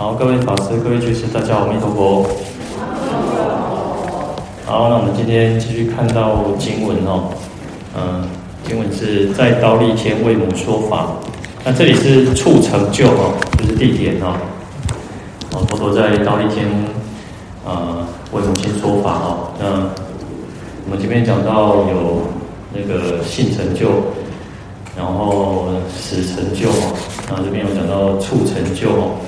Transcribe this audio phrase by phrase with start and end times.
[0.00, 2.26] 好，各位法师、各位居士，大家好，阿弥陀佛。
[4.64, 7.24] 好，那我们今天继续看到经文哦，
[7.94, 8.26] 嗯，
[8.66, 11.08] 经文是在刀利天为母说法。
[11.62, 14.38] 那这里是处成就哦，就是地点哦。
[15.52, 16.66] 哦，佛陀在刀利天
[17.62, 19.52] 啊为母亲说法哦。
[19.60, 19.66] 那
[20.86, 22.22] 我们前面讲到有
[22.72, 23.90] 那个性成就，
[24.96, 26.96] 然后死成就哦。
[27.28, 29.20] 那这边有讲到处成就哦。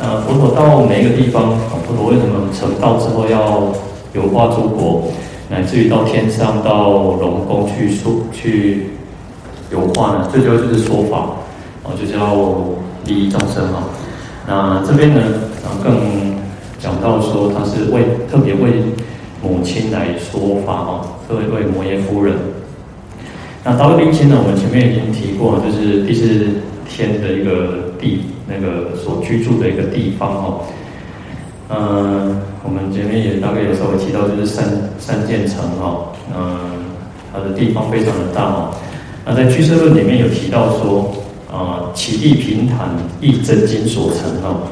[0.00, 1.56] 呃，佛陀到每一个地方，
[1.86, 3.72] 佛陀为什么成道之后要
[4.14, 5.04] 游化诸国，
[5.48, 8.88] 乃至于到天上、到龙宫去说、去
[9.70, 10.28] 游化呢？
[10.32, 11.36] 最主要就是说法，
[11.84, 12.34] 哦，就是要
[13.06, 13.84] 利益众生啊。
[14.48, 15.20] 那这边呢，
[15.64, 15.94] 啊，更
[16.80, 18.82] 讲到说他是为特别为
[19.40, 22.34] 母亲来说法哦，特别为摩耶夫人。
[23.62, 26.46] 那忉利天呢，我们前面已经提过，就是第四
[26.88, 27.92] 天的一个。
[28.02, 28.18] 地
[28.54, 30.60] 那个所居住的一个地方哦，
[31.70, 34.64] 嗯，我们前面也大概有稍微提到，就是三
[34.98, 36.84] 三建城哦，嗯，
[37.32, 38.74] 它的地方非常的大哦。
[39.24, 41.14] 那在居舍论里面有提到说，
[41.50, 44.68] 啊，其地平坦，亦真金所成哦。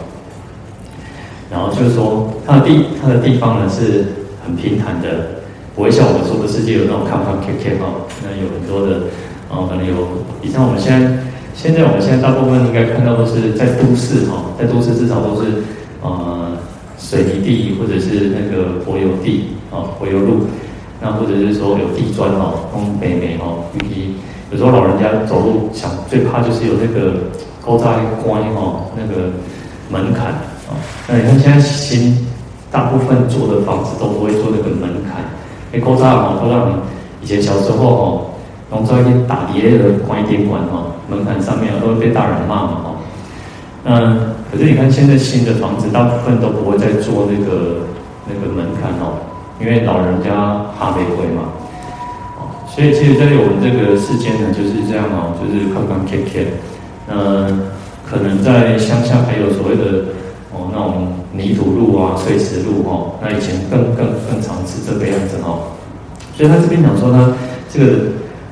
[1.51, 4.05] 然后就是说，它的地它的地方呢是
[4.45, 5.41] 很平坦的，
[5.75, 9.07] 不会像我们说的世界有那种坎坎坷坷哦，那有很多的
[9.49, 9.95] 哦，可能有，
[10.43, 11.31] 你像我们现在。
[11.55, 15.63] 现在我们现在大部分应该看到都是在都市哈，在都市至少都是
[16.01, 16.57] 呃
[16.99, 20.47] 水泥地或者是那个柏油地啊，柏油路，
[21.01, 24.15] 那或者是说有地砖哦，东北美哦，尤其
[24.51, 27.15] 有时候老人家走路想最怕就是有那个
[27.65, 29.31] 高栅关哦，那个
[29.91, 30.29] 门槛
[30.69, 30.73] 啊。
[31.09, 32.27] 那你看现在新
[32.71, 35.23] 大部分做的房子都不会做那个门槛，
[35.73, 36.75] 诶，高栅哦都让你
[37.23, 38.27] 以前小时候哦。
[38.71, 42.95] 然后在一打碟的关一点管哈，门槛上面都会被大人骂嘛哈。
[43.83, 47.83] 嗯，可是你看现在新的房子，大部分都不会再做那个
[48.29, 49.19] 那个门槛哦，
[49.59, 51.51] 因为老人家怕被毁嘛。
[52.39, 56.47] 哦，所以其实，在我们这个世间呢，就是这样哦，就是坎坎坷坷。
[57.11, 57.67] 嗯，
[58.09, 60.15] 可能在乡下还有所谓的
[60.55, 65.75] 哦那种泥土路啊、碎石路哦，那以前更更更常是这个样子哦。
[66.37, 67.35] 所以他这边讲说呢，
[67.69, 67.87] 这个。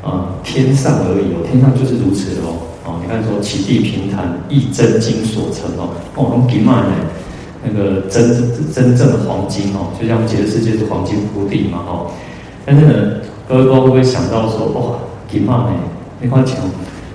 [0.09, 2.65] 啊，天上而已哦，天上就是如此哦。
[2.85, 5.93] 哦，你看说，其地平坦，亦真金所成哦。
[6.17, 6.93] 哦，用金嘛呢？
[7.63, 8.25] 那个真
[8.73, 12.11] 真正的黄金哦，就像极乐世界是黄金铺地嘛哦。
[12.65, 12.93] 但是呢，
[13.47, 14.97] 各位不知道会不会想到说，哇，
[15.31, 15.77] 金嘛呢？
[16.21, 16.57] 那块钱，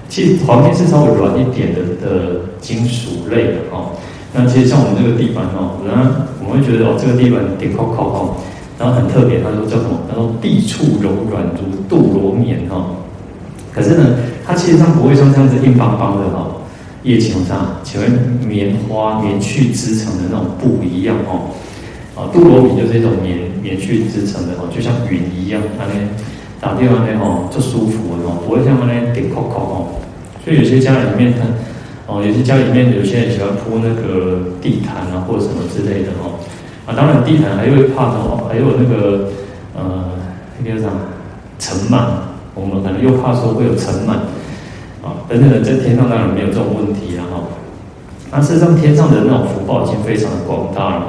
[0.07, 3.91] 其实黄金是稍微软一点的的金属类的哦。
[4.33, 8.35] 那其实像我们这个地板哦，然后我们会觉得哦，这个地板点扣扣哦。
[8.79, 9.99] 然后很特别，他说叫什么？
[10.09, 12.87] 他说地处柔软如杜罗棉哈。
[13.71, 16.47] 可是呢，它其实上不会像这样子硬邦邦的哈。
[17.03, 18.09] 叶青上，请问
[18.47, 21.51] 棉花棉絮织成的那种布一样哦。
[22.15, 25.93] 啊，杜罗棉就是一种棉棉絮织成的哦，就像云一样，它呢
[26.61, 29.75] 打电话那吼就舒服哦，不会像那点扣扣哦。
[30.45, 31.33] 所以有些家里面，
[32.07, 36.32] 哦，有些家里面有些人喜欢铺那个地毯啊，或者什么之类的哦。
[36.85, 38.43] 啊，当然地毯还会怕什么？
[38.49, 39.29] 还有那个
[39.73, 40.03] 呃，
[40.59, 40.89] 那个啥
[41.57, 42.07] 尘螨，
[42.53, 44.11] 我们可能又怕说会有尘螨
[45.01, 45.23] 啊。
[45.29, 47.39] 等等的，在天上当然没有这种问题了哈。
[48.29, 51.07] 那事实上，天上的那种福报已经非常的广大了哈。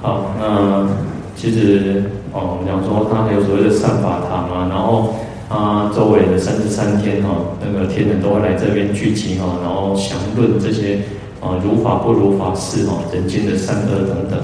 [0.00, 0.88] 好，那
[1.36, 5.14] 其实哦，我们讲说它还有所谓的善法堂啊，然后
[5.50, 7.28] 啊，周围的三十三天哈，
[7.60, 11.00] 那个天人都会来这边聚集哈，然后详论这些。
[11.46, 14.38] 啊，如法不如法事哦，人间的善恶等等。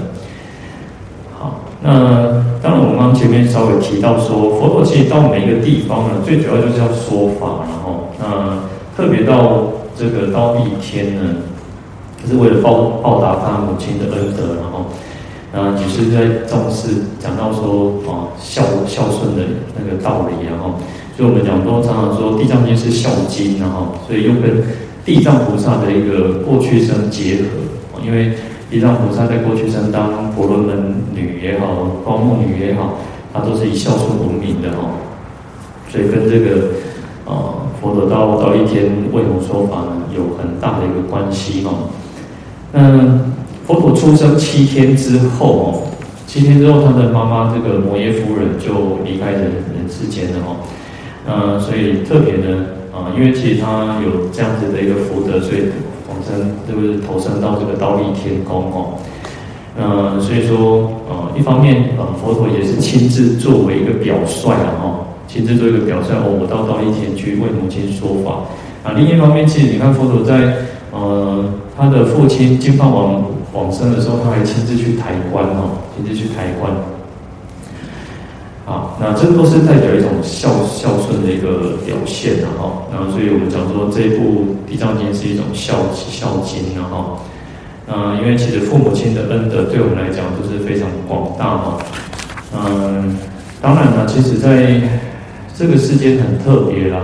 [1.37, 8.63] 好，那当然我们刚前面稍微提到说，佛陀其实到每一个地方呢，最主要就是要说法，然后那
[8.95, 11.21] 特别到这个到一天呢，
[12.23, 14.85] 就是为了报报答他母亲的恩德，然后
[15.51, 19.43] 啊，也是在重视讲到说啊孝孝顺的
[19.77, 20.79] 那个道理，然后
[21.17, 24.63] 所以我们讲说常常说地藏经是孝经，然后所以又跟。
[25.05, 28.33] 地藏菩萨的一个过去生结合，因为
[28.71, 32.99] 地藏菩萨在过去生当婆罗门女也好，光目女也好，
[33.33, 34.91] 她都是以孝顺闻名的哈，
[35.89, 36.69] 所以跟这个
[37.25, 37.33] 呃
[37.81, 41.73] 佛陀到到一天为母说法呢，有很大的一个关系哈。
[42.71, 43.19] 那，
[43.67, 45.91] 佛陀出生七天之后哦，
[46.25, 50.55] 七天之后他的妈妈这个摩耶夫人就离开人人世间了哈，
[51.27, 52.67] 嗯，所以特别呢。
[52.93, 55.63] 啊，因为其实他有这样子的一个福德，所以
[56.07, 58.93] 往生就是投生到这个忉利天宫哦。
[59.75, 68.45] 嗯，所以说，呃，一方面，呃，佛陀也是亲自作为一个表率啊，哈，亲自做一个表率哦，我到忉利天去为母亲说法。
[68.87, 70.53] 啊，另一方面，其实你看佛陀在
[70.91, 71.43] 呃
[71.75, 76.71] 他的父亲净饭王往生的时候，他还亲自去抬棺哦，亲自去抬棺。
[78.65, 82.83] 啊，那这都是代表一种孝孝顺的一个表现的哈。
[82.91, 87.19] 那所以我们讲说这一部《地藏经》是一种孝孝经啊哈。
[87.85, 91.77] 嗯，因为其实父母亲的恩德对我们来讲都是非常广大哈。
[92.55, 93.17] 嗯，
[93.61, 94.79] 当然了，其实在
[95.53, 97.01] 这个世间很特别啦。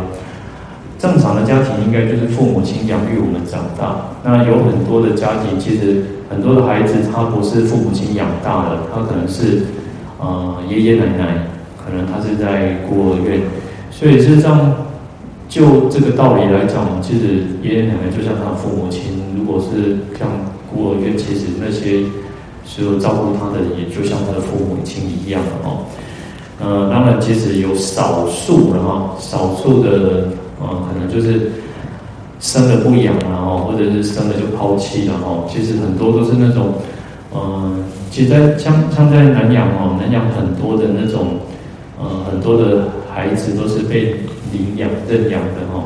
[0.98, 4.16] 正常的家庭应该就是父母亲养育我们长大。
[4.24, 9.64] 那有很多的家庭，其实很多的孩子他不是父母亲养大的，他可能是
[10.20, 13.42] 呃爷爷奶奶，可能他是在孤儿院。
[13.92, 14.76] 所以事实上，
[15.48, 19.18] 就这个道理来讲，其实爷爷奶奶就像他的父母亲。
[19.36, 20.30] 如果是像
[20.72, 22.04] 孤儿院，其实那些
[22.66, 25.86] 所有照顾他的，也就像他的父母亲一样哦。
[26.62, 30.28] 呃，当然，其实有少数的哈，少数的
[30.60, 30.68] 呃。
[30.88, 31.52] 可能就是
[32.40, 35.46] 生了不养然后，或者是生了就抛弃了哈。
[35.50, 36.74] 其实很多都是那种，
[37.34, 41.38] 嗯，其实在像像在南洋哦，南洋很多的那种，
[42.00, 44.16] 呃，很多的孩子都是被
[44.52, 45.84] 领养认养的哈。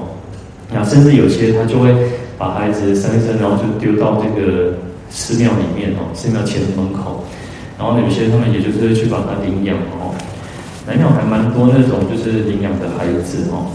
[0.74, 1.94] 那甚至有些他就会
[2.38, 4.74] 把孩子生一生，然后就丢到这个
[5.10, 7.24] 寺庙里面哦，寺庙前门口。
[7.78, 10.16] 然后有些他们也就是去把他领养哦。
[10.88, 13.68] 南洋还蛮多那种就是领养的孩子哦。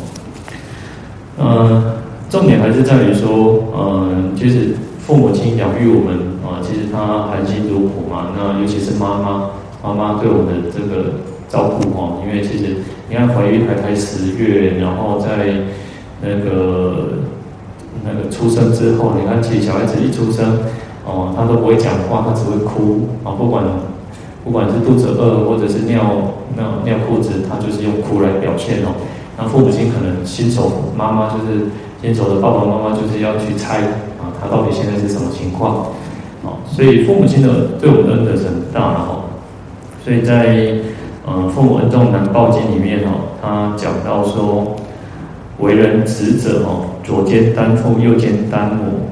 [1.39, 1.93] 嗯，
[2.31, 4.75] 重点还是在于说，嗯，就是
[5.07, 6.19] 父母亲养育我们，
[6.93, 8.33] 他含辛茹苦嘛。
[8.37, 9.51] 那尤其是妈妈，
[9.83, 15.29] 妈妈对我们的这个照顾哈，因为其实你看怀孕还才十月，然后在
[16.21, 17.09] 那个
[18.05, 20.59] 那个出生之后，你看其实小孩子一出生，
[21.07, 23.65] 哦，他都不会讲话，他只会哭啊，不管
[24.45, 26.03] 不管是肚子饿或者是尿
[26.57, 28.93] 尿尿裤子，他就是用哭来表现哦。
[29.37, 31.69] 那父母亲可能新手妈妈就是
[32.03, 33.79] 新手的爸爸妈妈就是要去猜
[34.19, 35.87] 啊，他到底现在是什么情况？
[36.71, 37.49] 所以父母亲的
[37.81, 39.25] 对我们的恩德是很大的哈。
[40.05, 40.75] 所以在
[41.27, 44.77] 呃《父母恩重难报经》里面哦，他讲到说，
[45.59, 49.09] 为人子者哦，左肩担父，右肩担母，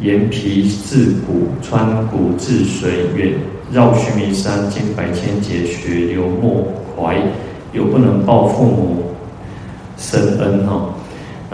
[0.00, 3.32] 沿皮至骨，穿骨至髓，远
[3.72, 6.64] 绕须弥山，经百千劫，血流莫
[6.96, 7.16] 怀，
[7.72, 9.02] 又不能报父母。
[9.96, 10.88] 深恩哈，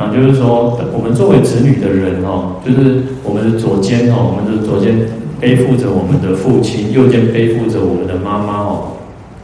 [0.00, 5.06] 然后就是说，我们作为子女的人哦，就是我们的左肩哈，我们的左肩
[5.38, 8.93] 背负着我们的父亲，右肩背负着我们的妈妈哦。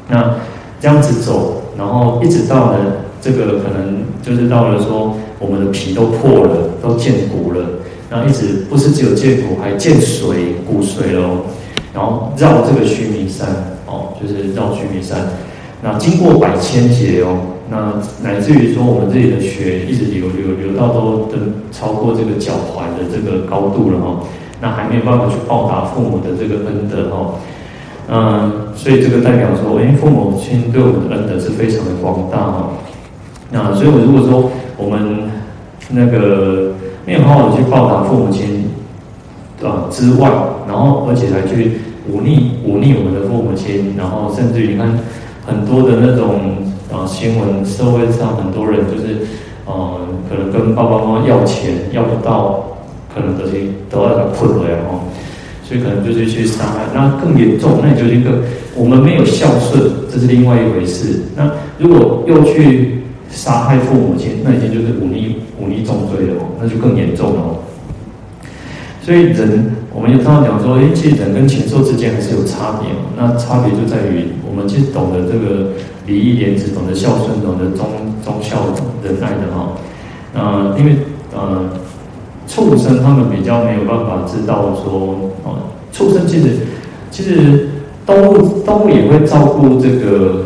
[0.09, 0.37] 那
[0.81, 2.79] 这样子走，然后一直到了
[3.21, 7.63] 这个可能就是到了说，我们的皮都破了，都见骨了，
[8.09, 11.45] 然后一直不是只有见骨，还见髓骨髓喽。
[11.93, 13.47] 然后绕这个须弥山
[13.85, 15.19] 哦，就是绕须弥山，
[15.83, 17.37] 那经过百千劫哦。
[17.69, 17.93] 那
[18.23, 21.37] 乃至于说，我们这里的血一直流流流到都都
[21.73, 24.21] 超过这个脚踝的这个高度了哈，
[24.61, 27.35] 那还没有办法去报答父母的这个恩德哈，
[28.09, 32.69] 嗯，所以这个代表说，因为父母亲对我们的恩德是非常的广大哈，
[33.51, 35.29] 那所以我如果说我们
[35.91, 36.71] 那个
[37.05, 38.71] 没有好好的去报答父母亲
[39.61, 40.31] 啊之外，
[40.69, 41.81] 然后而且还去
[42.13, 44.87] 忤逆忤逆我们的父母亲，然后甚至于你看
[45.45, 46.65] 很多的那种。
[46.93, 49.27] 啊，新闻社会上很多人就是，
[49.65, 49.99] 呃，
[50.29, 52.79] 可能跟爸爸妈妈要钱要不到，
[53.13, 53.53] 可能都是
[53.91, 55.03] 都要他困了哦，
[55.65, 58.43] 所以可能就是去杀害，那更严重，那就是一个
[58.77, 61.23] 我们没有孝顺，这是另外一回事。
[61.37, 67.57] 那如果又去杀害父母亲，那已经就是忤逆忤逆重罪了哦，那就更严重了哦。
[69.03, 73.11] 所以人，我们就常常讲说，诶，其实人跟禽兽之间还是有差别哦。
[73.17, 75.71] 那差别就在于，我们其实懂得这个
[76.07, 77.87] 礼义廉耻，懂得孝顺，懂得忠
[78.25, 78.57] 忠孝
[79.03, 79.73] 仁爱的哈。
[80.35, 80.97] 呃，因为
[81.35, 81.65] 呃，
[82.47, 86.51] 畜生他们比较没有办法知道说，哦，畜生其实
[87.11, 87.69] 其实
[88.07, 90.45] 动物动物也会照顾这个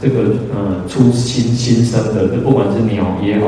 [0.00, 0.20] 这个
[0.54, 3.46] 呃出新新生的，不管是鸟也好。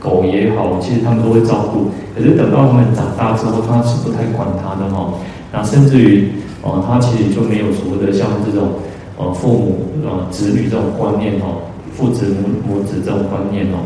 [0.00, 1.90] 狗也好，其实他们都会照顾。
[2.14, 5.14] 可是等到他们长大之后，他是不太管他的哈。
[5.52, 6.28] 那甚至于，
[6.62, 8.74] 哦，他其实就没有所谓的像这种，
[9.18, 13.78] 呃，父母呃子女这种观念哦，父子母母子这种观念哦。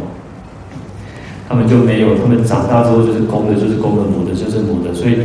[1.49, 4.95] 他们就没有，他们长大之后就是公的，就是公的；母的，就是母的。
[4.95, 5.17] 所以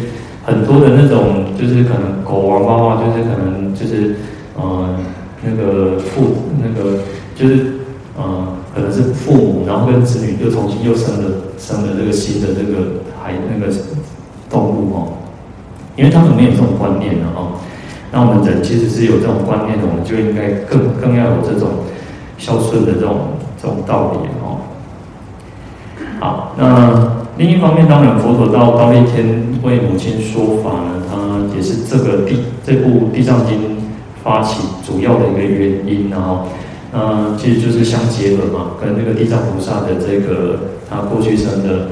[0.43, 4.15] 很多的那种，就是可能狗啊、猫啊，就是可能就是，
[4.55, 4.97] 呃，
[5.43, 6.23] 那个父
[6.63, 6.99] 那个
[7.35, 7.73] 就是。
[8.19, 13.71] 呃，可能是父母，然后跟子女又重新又生了生了这个新的这个孩那个
[14.49, 15.13] 动物哦，
[15.95, 17.51] 因为他们没有这种观念的哦。
[18.11, 21.83] 那我们人其实是有这种观念的，我们就应该更更要有这种
[22.37, 23.17] 孝顺的这种
[23.61, 24.61] 这种道理哦。
[26.19, 33.57] 好，那另一方面，当然佛陀到忉利天为母亲说法呢，他也是这个地这部《地藏经》
[34.23, 36.47] 发起主要的一个原因，然后，
[36.91, 40.59] 呃，其实就是相结合嘛，跟那个地藏菩萨的这个
[40.89, 41.89] 他过去生的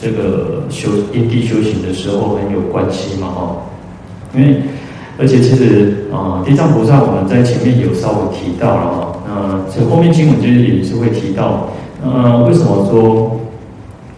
[0.00, 3.56] 这个修因地修行的时候很有关系嘛，哈，
[4.34, 4.62] 因为
[5.18, 11.68] 而且其实啊、呃，地藏菩萨我们在前面有稍微提到了哈，那这后面经文其实也是会提到，
[12.02, 13.40] 呃，为什么说？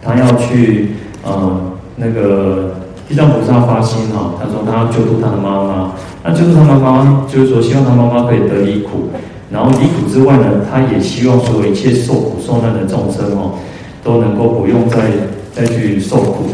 [0.01, 0.91] 他要去，
[1.25, 1.59] 呃，
[1.97, 2.75] 那个
[3.09, 5.91] 地藏菩萨发心哈，他说他要救度他的妈妈，
[6.23, 9.09] 那救度他妈妈，就是说希望他妈妈可以得离苦，
[9.51, 13.55] 然后离苦之外呢，他也希望所有一切受苦受难的众生哦，
[14.01, 15.11] 都能够不用再
[15.53, 16.45] 再去受苦，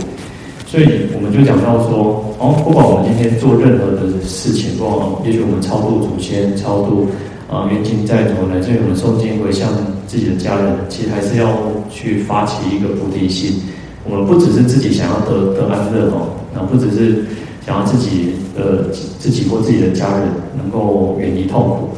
[0.74, 7.06] 所以我们就讲到说，哦，不管我们今天做任何的事情，不管也许我们超度祖先，超度。
[7.48, 9.70] 啊，冤亲债主来，这我们诵经回向
[10.08, 11.46] 自己的家人，其实还是要
[11.92, 13.62] 去发起一个菩提心。
[14.04, 17.24] 我们不只是自己想要得得安乐哦，那不只是
[17.64, 18.90] 想要自己呃
[19.20, 20.28] 自己或自己的家人
[20.58, 21.90] 能够远离痛苦，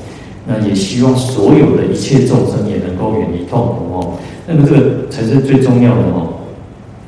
[0.45, 4.17] 那也希望所有的一切众生也能够远离痛苦哦。
[4.45, 6.27] 那么这个才是最重要的哦。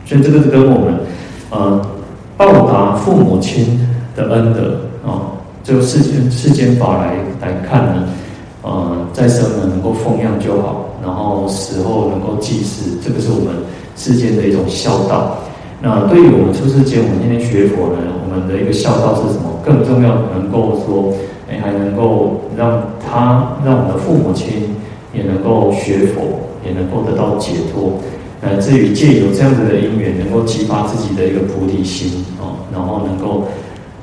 [0.06, 0.94] 所以这个是跟我们
[1.50, 1.82] 呃
[2.36, 3.80] 报答父母亲
[4.16, 5.32] 的恩德啊，
[5.64, 8.04] 就世间世间法来来看呢。
[8.64, 13.54] 呃，在生呢能够奉养就好，然后死后能够济世，这个是我们
[13.96, 15.38] 世间的一种孝道。
[15.82, 19.48] 那对于我们出世间，我们今天学佛呢，我们的一个孝道是什么？
[19.64, 21.14] 更重要，能够说，
[21.50, 24.76] 哎，还能够让他，让我们的父母亲
[25.14, 26.24] 也能够学佛，
[26.66, 27.94] 也能够得到解脱。
[28.48, 33.50] 乃至于借由这样子的因缘，能够激发自己的一个菩提心啊，然后能够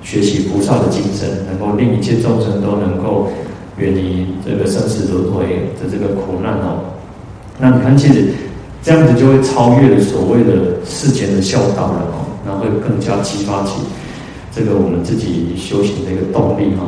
[0.02, 3.30] 学习菩萨的精神，能够令一切众生都能够。
[3.76, 6.94] 远离这个生死轮回的这个苦难哦，
[7.58, 8.26] 那你看，其实
[8.84, 13.80] 这样子就会超越了所谓的世间的孝道了哦，那会更加激发起
[14.54, 16.86] 这个我们自己修行的一个动力哈。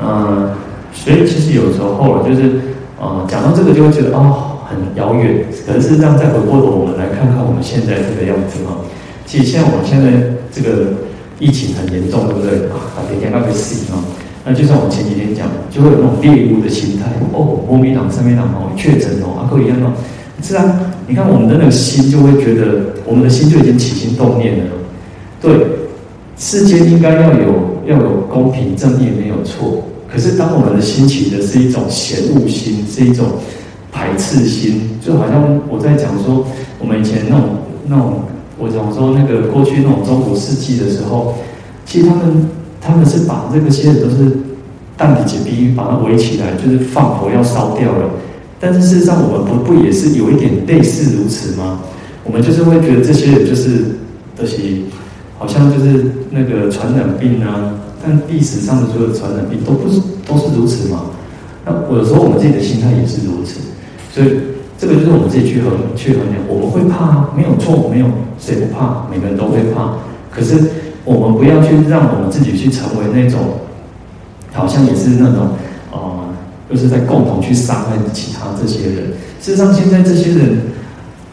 [0.00, 0.50] 嗯，
[0.94, 2.62] 所以其实有时候就是
[2.98, 8.78] 呃，讲到这个就会觉得哦很遥远，可是这样再回过头我们来看看我们现在这个样子哈。
[9.24, 10.06] 其实像我们现在
[10.52, 10.92] 这个
[11.38, 13.02] 疫情很严重，对不对啊？
[13.10, 13.98] 每天都被死啊！
[14.44, 19.92] 那就像我前几天讲，就会有那种猎物的心态哦，国民党、三弥陀哦，确诊哦，阿哥一样哦，
[20.40, 24.64] 是啊，你看我们的那个心就会觉得，我们的心就已经起心动念了。
[25.40, 25.66] 对，
[26.38, 33.26] 世间应该要有要有公平正义没有错，可是当我们的心起的是一种嫌恶心，是一种
[33.96, 36.44] 排斥心，就好像我在讲说，
[36.78, 37.48] 我们以前那种
[37.86, 38.20] 那种，
[38.58, 41.32] 我讲说那个过去那种中古世纪的时候，
[41.86, 42.46] 其实他们。
[42.78, 44.30] 他们是把这个些人都是
[44.96, 48.10] 疍鼻解逼，把它围起来，就是放火要烧掉了。
[48.60, 51.80] 但是事实上，我们不不也是有一点类似如此吗？
[52.22, 53.96] 我们就是会觉得这些人就是
[54.38, 54.82] 这些，
[55.36, 57.74] 好像就是那个传染病啊。
[58.00, 61.06] 但历史上的所有传染病都不是都是如此吗？
[61.64, 63.58] 那有时候我们自己的心态也是如此。
[64.16, 64.40] 所以
[64.80, 66.40] 这个就是我们自己去衡去衡量。
[66.48, 68.06] 我们会怕，没有错，没有
[68.40, 69.92] 谁不怕，每个人都会怕。
[70.32, 70.56] 可是。
[71.06, 73.38] 我们不要去让我们自己去成为那种，
[74.52, 75.50] 好像也是那种，
[75.92, 76.00] 呃，
[76.68, 78.96] 就是在共同去伤害其他这些人。
[79.40, 80.62] 事实上，现在这些人，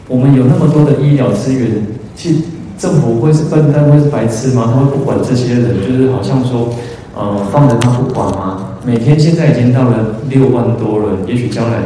[0.06, 2.36] 我们有那么多的医疗资源，去
[2.78, 4.70] 政府会是笨蛋，会是白痴吗？
[4.72, 5.74] 他会不管这些人？
[5.84, 6.68] 就是好像说，
[7.16, 8.76] 呃，放着他不管吗？
[8.86, 11.78] 每天现在已经到了六万多人，也许将来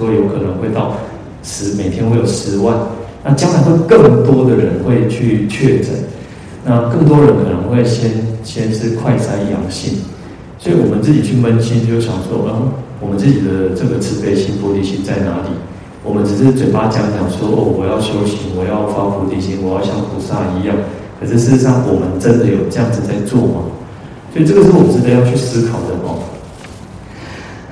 [0.00, 0.96] 说有可能会到
[1.42, 2.74] 十，每天会有十万，
[3.22, 5.92] 那将来会更多的人会去确诊。
[6.64, 8.10] 那更多人可能会先
[8.42, 9.98] 先是快筛阳性，
[10.58, 15.50] 所以我们自己去扪心，就想说，嗯，我们自己的这个慈悲心、菩提心在哪里？
[16.02, 20.74] 我们只是嘴巴讲讲说，哦，我要修行，我要发菩提心，我要像菩萨一样。
[21.20, 23.68] 可是事实上，我们真的有这样子在做吗？
[24.32, 26.20] 所以这个是我们值得要去思考的哦。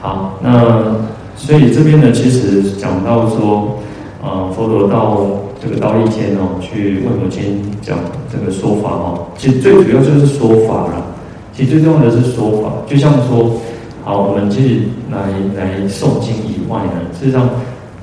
[0.00, 1.07] 好，那
[1.38, 3.78] 所以这边呢，其实讲到说，
[4.22, 5.26] 呃，佛陀到。
[5.60, 7.98] 这个忉利天哦，去为母亲讲
[8.30, 11.04] 这个说法哦，其实最主要就是说法了。
[11.52, 13.58] 其实最重要的是说法，就像说，
[14.04, 15.18] 好，我们去来
[15.58, 17.50] 来诵经以外呢，事实上，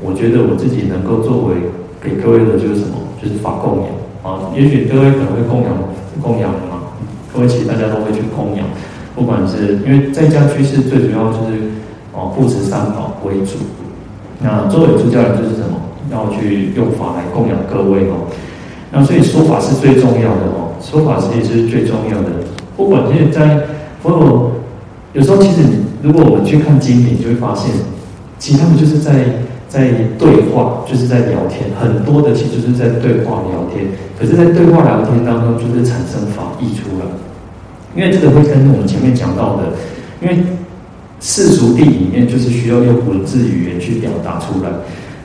[0.03, 1.55] 我觉得我自己能够作为
[2.03, 3.87] 给各位的就是什么，就是法供养
[4.21, 4.51] 啊。
[4.53, 5.71] 也许各位可能会供养
[6.21, 6.91] 供养嘛，
[7.33, 8.67] 各位其实大家都会去供养，
[9.15, 11.64] 不管是因为在家居士最主要就是
[12.15, 13.57] 哦，护持三宝为主。
[14.39, 15.75] 那作为出家人就是什么？
[16.11, 18.29] 要去用法来供养各位哦，
[18.91, 22.29] 那所以说法是最重要的哦，说法其实是最重要的。
[22.77, 23.65] 不管现在
[24.03, 24.51] 佛陀，
[25.13, 27.71] 有时候其实你如果我们去看经典，就会发现，
[28.37, 29.13] 其实他们就是在
[29.67, 33.87] 在对话，就是在聊天，很多的其实就是在对话聊天。
[34.19, 37.05] 可是，在对话聊天当中，就是产生法溢出来。
[37.95, 39.63] 因为这个会跟我们前面讲到的，
[40.21, 40.43] 因为
[41.27, 44.69] 世俗地里面就是需要用文字语言去表达出来。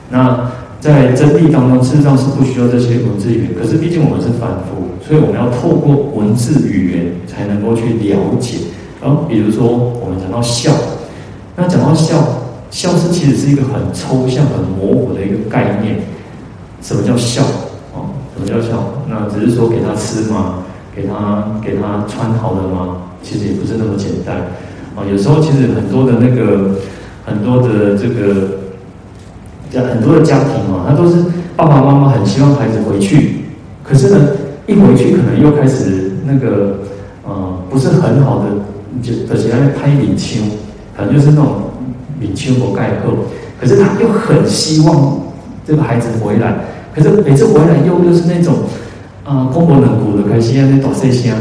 [0.09, 3.53] 那在真谛当中，事实上是不需要这些文字语言。
[3.53, 8.57] 可是，毕竟我们是凡夫，所以我们要透过文字语言才能够去了解。
[8.99, 10.71] 然后，比如说我们讲到笑，
[11.55, 12.17] 那讲到笑，
[12.71, 15.99] 笑是其实是一个很抽象、很模糊的一个概念。
[16.81, 17.43] 什么叫笑？
[17.93, 19.03] 哦，什么叫笑？
[19.07, 20.63] 那只是说给他吃吗？
[20.95, 22.97] 给他给他穿好了吗？
[23.21, 24.47] 其实也不是那么简单。
[24.95, 26.75] 啊，有时候其实很多的那个
[27.25, 28.59] 很多的这个
[29.71, 29.81] 家。
[29.83, 31.23] 很多的家庭嘛，他都是
[31.55, 33.45] 爸爸妈妈很希望孩子回去，
[33.83, 34.17] 可是呢，
[34.67, 36.79] 一回去可能又开始那个，
[37.23, 38.45] 呃，不是很好的，
[39.01, 40.41] 就而且还拍领秋，
[40.97, 41.71] 可能就是那种
[42.19, 43.13] 领秋不盖后，
[43.59, 45.21] 可是他又很希望
[45.65, 48.55] 这个孩子回来，可是每次回来又又是那种，
[49.23, 51.37] 啊、呃，空婆冷骨的开心啊，那倒碎香，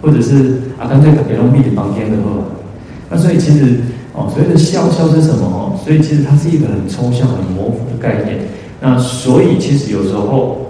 [0.00, 2.16] 或者是啊，干脆给他们密的房间的，
[3.12, 3.76] 那所以其实。
[4.14, 5.46] 哦，所谓的笑笑是什么？
[5.48, 8.40] 哦，所以其实它是一个很抽象、很模糊的概念。
[8.78, 10.66] 那所以其实有时候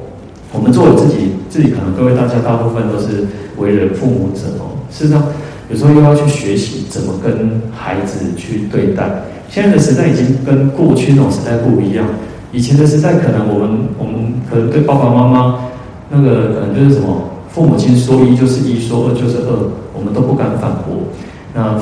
[0.52, 3.26] 我们作为自己，自己可能各位大家大部分都是
[3.58, 4.78] 为人父母者哦。
[4.92, 5.24] 事实上，
[5.68, 9.10] 有时候又要去学习怎么跟孩子去对待。
[9.50, 12.06] 现在的时代已经跟过去那种时代不一样。
[12.52, 15.64] 以前的时代，可能我们我们可能对爸爸妈妈
[16.10, 19.50] 那个可能就是什么，父母亲说一就是一，说二就是二，
[19.92, 21.10] 我们都不敢反驳。
[21.52, 21.76] 那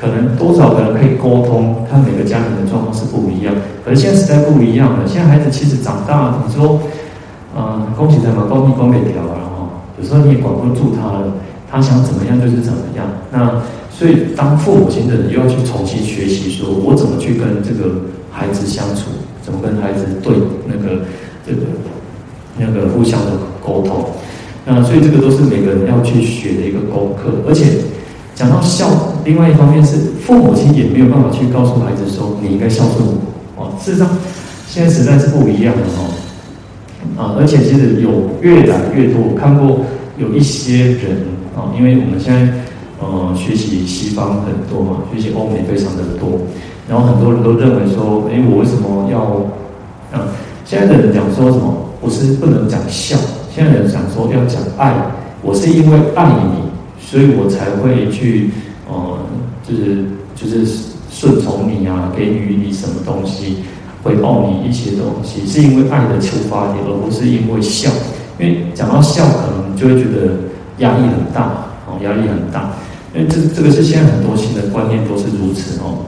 [0.00, 3.54] 可能多少可能可以沟通，看每个家庭的状况是不一样。
[3.84, 6.80] 可是现在时代不一样了，现在孩子其实长大了，你说，
[7.54, 9.68] 嗯，恭喜他们，高低光给调了哈。
[10.00, 11.34] 有时候你也管不住他了，
[11.70, 13.04] 他想怎么样就是怎么样。
[13.30, 18.00] 那所以当父母亲的人又要去重新学习，说我怎么去跟这个
[18.32, 19.10] 孩子相处，
[19.42, 20.32] 怎么跟孩子对
[20.66, 21.04] 那个
[21.46, 21.60] 这个
[22.56, 24.06] 那个互相的沟通。
[24.64, 27.66] 那所以这个都是每个人要去学的一个功课，而且。
[28.32, 28.86] 讲到孝，
[29.30, 29.96] 另外一方面是
[30.26, 32.96] 父母亲也没有办法去告诉孩子说，你应该孝顺
[33.54, 33.70] 我哦。
[33.80, 34.08] 事实上，
[34.66, 36.10] 现在时代是不一样的哦。
[37.16, 39.86] 啊，而且其实有越来越多，我看过
[40.18, 41.22] 有一些人
[41.54, 42.52] 啊，因为我们现在
[42.98, 46.40] 呃学习西方很多嘛，学习欧美非常的多，
[46.88, 49.46] 然后很多人都认为说，哎，我为什么要
[50.10, 50.26] 啊？
[50.64, 51.72] 现在的人讲说什么？
[52.00, 53.16] 不是不能讲孝，
[53.54, 54.92] 现在的人讲说要讲爱，
[55.40, 56.68] 我是因为爱你。
[57.00, 58.50] 所以我才会去，
[59.70, 60.04] 就是
[60.34, 60.66] 就是
[61.10, 63.58] 顺从你啊，给予你什么东西，
[64.02, 67.88] 回报你一些东西，是因为爱的出发点，而不是因为孝。
[68.38, 70.32] 因为讲到孝，可能就会觉得
[70.78, 72.70] 压力很大，哦，压力很大。
[73.14, 76.06] 因为这这个是现在很多新的观念都是如此哦。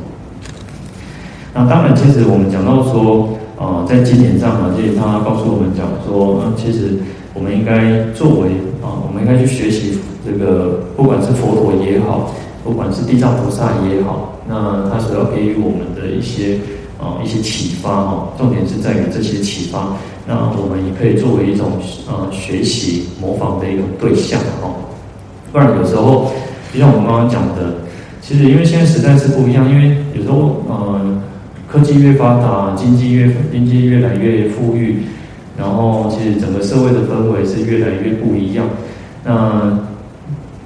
[1.53, 6.97] 那当然，其实我们讲到说，呃，在经典上啊，其实他告诉我们讲说，其实
[7.35, 8.49] 我们应该作为
[8.83, 9.99] 啊，我们应该去学习。
[10.25, 12.33] 这个不管是佛陀也好，
[12.65, 16.59] 不管是地藏菩萨也好，那他所要给予我们的一些
[16.99, 19.97] 啊、呃、一些启发哈，重点是在于这些启发，
[20.27, 21.73] 那我们也可以作为一种、
[22.07, 24.71] 呃、学习模仿的一种对象哈。
[25.51, 26.31] 不然有时候，
[26.73, 27.75] 就像我们刚刚讲的，
[28.21, 31.21] 其实因为现在时代是不一样，因为有时候呃
[31.67, 35.03] 科技越发达，经济越经济越来越富裕，
[35.59, 38.67] 然后其实整个社会的氛围是越来越不一样，
[39.25, 39.91] 那。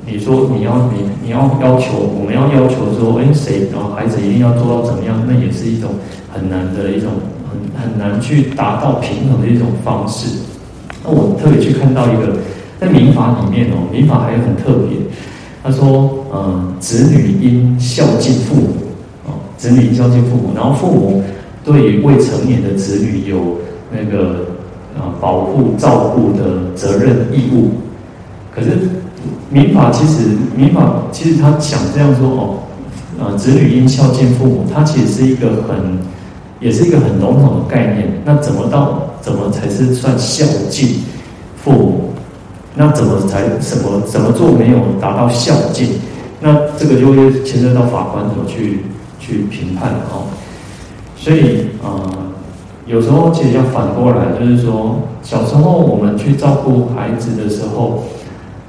[0.08, 5.20] 你说你要你你要要求我们要要求说，哎，谁然后孩子一定要做到怎么样？
[5.26, 5.90] 那也是一种
[6.32, 7.10] 很难的一种
[7.50, 7.58] 很
[7.90, 10.38] 很难去达到平衡的一种方式。
[11.02, 12.38] 那我特别去看到一个
[12.78, 14.96] 在民法里面哦，民法还有很特别，
[15.64, 18.68] 他说，嗯，子女应孝敬父母
[19.26, 21.24] 哦，子女应孝敬父母，然后父母
[21.64, 23.58] 对未成年的子女有
[23.90, 24.46] 那个
[24.96, 27.72] 啊保护照顾的责任义务，
[28.54, 28.70] 可是。
[29.50, 32.58] 民法其实，民法其实他想这样说哦，
[33.18, 35.98] 呃，子女应孝敬父母，它其实是一个很，
[36.60, 38.20] 也是一个很笼统的概念。
[38.24, 41.00] 那怎么到，怎么才是算孝敬
[41.62, 42.10] 父母？
[42.74, 45.88] 那怎么才什么怎么做没有达到孝敬？
[46.40, 48.80] 那这个就会牵涉到法官怎么去
[49.18, 50.28] 去评判哦。
[51.16, 52.12] 所以啊、
[52.86, 58.02] 有时候其实要反过来，就是说，小时候我们去照顾孩子的时候。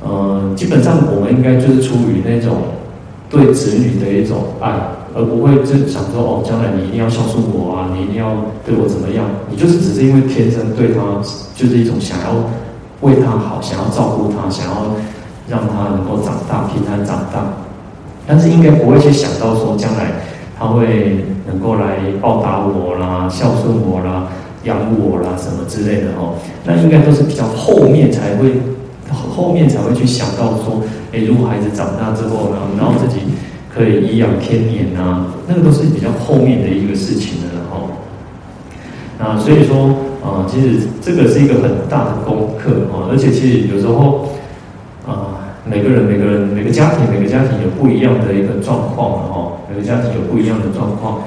[0.09, 2.57] 嗯，基本上我们应该就是出于那种
[3.29, 4.71] 对子女的一种爱，
[5.15, 9.25] 而不会就想说哦，将来你一定要孝顺我啊，你一定要对我怎么样？
[9.49, 11.01] 你就是只是因为天生对他
[11.55, 12.33] 就是一种想要
[13.01, 14.95] 为他好，想要照顾他，想要
[15.49, 17.45] 让他能够长大平安长大。
[18.25, 20.11] 但是应该不会去想到说将来
[20.59, 24.27] 他会能够来报答我啦、孝顺我啦、
[24.63, 26.35] 养我啦什么之类的哦。
[26.65, 28.51] 那应该都是比较后面才会，
[29.13, 30.81] 后面才会去想到说，
[31.13, 33.21] 哎，如果孩子长大之后呢，然后自己
[33.73, 37.89] 可以颐养天年啊，那个都是比较后面的一个事情了哦。
[39.19, 44.29] 那所以说，啊、其实这个是一个很大的功课啊，而且其实有时候，
[45.07, 51.19] 啊、每个人、每个人、每个家庭、每个家庭有不一样的一个状况哈，每个家庭有不一样的状况。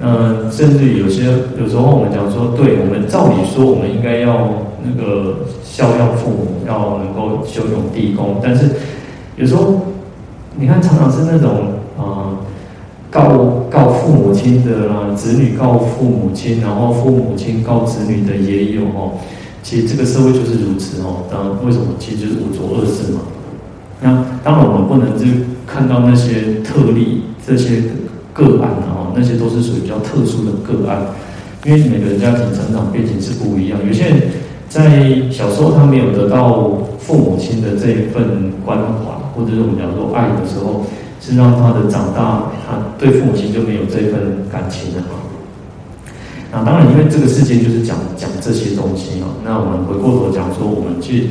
[0.00, 1.24] 嗯，甚至有些
[1.58, 4.48] 有时候我们讲说，对我们照理说，我们应该要
[4.82, 8.66] 那个孝养父母，要能够修永地宫，但是
[9.36, 9.80] 有时候
[10.56, 12.36] 你看，常常是那种啊。
[13.10, 19.12] 告告父母亲的啦，子女告父母亲，然后父母亲告子女的也有哦。
[19.62, 21.24] 其实这个社会就是如此哦。
[21.32, 21.86] 当，为什么？
[21.98, 23.20] 其实就是五浊恶世嘛。
[24.02, 25.24] 那当然，我们不能就
[25.66, 27.82] 看到那些特例，这些
[28.34, 31.06] 个案啊，那些都是属于比较特殊的个案。
[31.64, 34.22] 因为每个人家庭成长背景是不一样，有些人
[34.68, 40.84] 在小时候他没有得到父母亲的这一份关怀，或者是我们讲说爱的时候。
[41.20, 45.18] 是让他的长大，他对父母亲就没有这份感情了嘛？
[46.52, 49.26] 那当然，因为这个世界就是讲讲这些东西嘛。
[49.44, 51.30] 那我们回过头讲说，我们去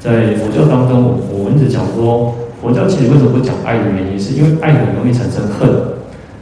[0.00, 5.68] 在佛教当中，我们一直讲说，佛教其实为什么不讲爱的原因，是因为爱很容易产生恨，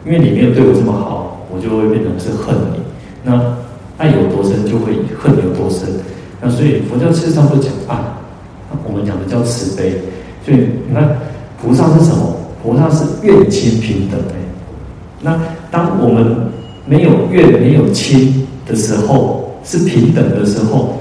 [0.07, 2.79] 因为你没有对我这么好，我就会变成是恨你。
[3.25, 3.57] 那
[3.99, 5.89] 爱有多深，就会恨有多深。
[6.45, 7.97] 那所以佛教事实上不讲爱，
[8.87, 9.95] 我们讲的叫慈悲。
[10.45, 11.17] 所以你看，
[11.59, 12.37] 菩萨是什么？
[12.63, 14.35] 菩萨是愿亲平等的，
[15.23, 16.49] 那当我们
[16.87, 20.99] 没有愿没有亲的时候，是平等的时候，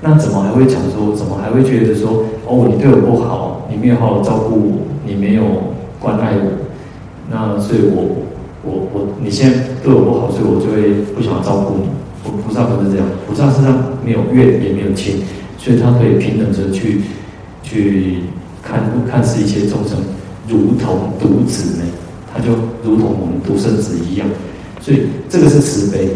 [0.00, 1.14] 那怎么还会讲说？
[1.14, 2.24] 怎么还会觉得说？
[2.46, 4.72] 哦，你对我不好，你没有好好照顾我，
[5.04, 5.42] 你没有
[6.00, 6.50] 关爱我，
[7.30, 8.16] 那所以我
[8.64, 11.88] 我我你现在对我不好，所以我就会不想照顾你。
[12.44, 15.22] 菩萨不是这样，菩萨身上没有怨也没有亲，
[15.58, 17.00] 所以他可以平等着去
[17.62, 18.18] 去
[18.62, 19.98] 看看视一切众生。
[20.48, 21.84] 如同独子呢，
[22.32, 24.26] 他就如同我们独生子一样，
[24.80, 26.08] 所以这个是慈悲，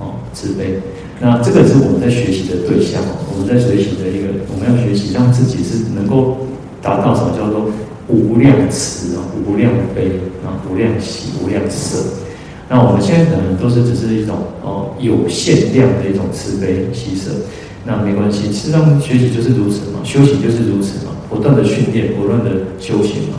[0.00, 0.80] 哦，慈悲。
[1.20, 6.38] 那这个是我们在学习的对象，我们在学习的一个，我们要学习让自己是能够
[6.82, 7.70] 达到什么叫做
[8.08, 11.98] 无量慈啊，无量悲啊，无量喜，无量舍。
[12.72, 17.32] 那我们现在可能都是只是一种哦有限量的一种慈悲喜舍，
[17.84, 23.38] 那没关系，事实上学习就是如此嘛，修行就是如此嘛，不断的训练，不断的修行嘛。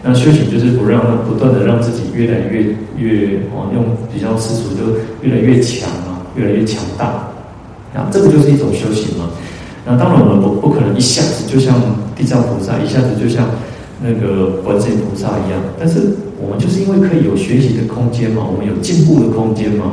[0.00, 7.30] 那修行就是不让不断的让自己越来越越哦，用比较世俗就越来越强啊，越来越强大。
[7.92, 9.30] 那这个就是一种修行嘛。
[9.84, 11.74] 那当然我们不不可能一下子就像
[12.14, 13.48] 地藏菩萨，一下子就像
[14.00, 15.60] 那个观世音菩萨一样。
[15.78, 19.92] 但是我们就是因为可以有学习的空间嘛，我们有进步的空间嘛。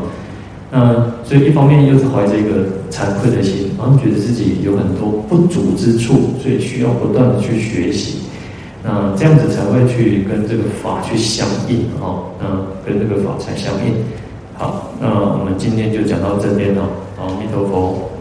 [0.72, 8.20] 那所以一方面又是怀着一个惭愧的心，然后觉得自己有很多不足之处，所以需要不断的去学习。
[8.84, 12.46] 那这样子才会去跟这个法去相应哦，那
[12.86, 14.04] 跟这个法才相应。
[14.54, 16.84] 好，那我们今天就讲到这边了。
[17.18, 18.12] 阿弥陀佛。